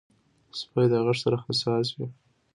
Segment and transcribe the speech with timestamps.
[0.59, 2.07] سپي د غږ سره حساس وي.